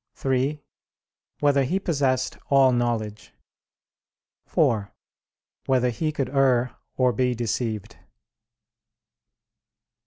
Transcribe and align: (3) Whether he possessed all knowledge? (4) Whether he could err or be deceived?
(3) 0.15 0.59
Whether 1.41 1.63
he 1.63 1.79
possessed 1.79 2.35
all 2.49 2.71
knowledge? 2.71 3.33
(4) 4.47 4.91
Whether 5.67 5.91
he 5.91 6.11
could 6.11 6.29
err 6.31 6.75
or 6.97 7.13
be 7.13 7.35
deceived? 7.35 7.97